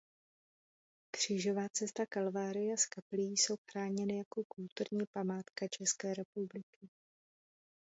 Křížová 1.15 1.69
cesta 1.69 2.05
Kalvárie 2.05 2.77
s 2.77 2.85
kaplí 2.85 3.23
jsou 3.37 3.55
chráněny 3.71 4.17
jako 4.17 4.43
Kulturní 4.47 5.05
památka 5.13 5.67
České 5.67 6.13
republiky. 6.13 6.87